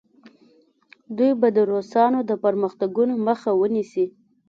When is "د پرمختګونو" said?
2.29-3.13